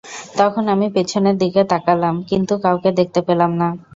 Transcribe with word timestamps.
তখন 0.37 0.63
আমি 0.67 0.87
পেছনের 0.95 1.35
দিকে 1.37 1.61
তাকালাম 1.71 2.15
কিন্তু 2.29 2.53
কাউকে 2.63 2.89
দেখতে 2.99 3.19
পেলাম 3.27 3.51
না! 3.55 3.67